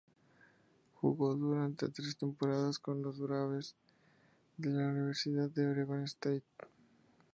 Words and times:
Jugó 0.95 1.35
durante 1.35 1.87
tres 1.89 2.17
temporadas 2.17 2.79
con 2.79 3.03
los 3.03 3.19
"Beavers" 3.19 3.75
de 4.57 4.71
la 4.71 4.87
Universidad 4.87 5.47
de 5.51 5.67
Oregon 5.67 6.03
State. 6.05 6.43